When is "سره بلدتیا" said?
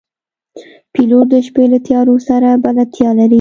2.27-3.09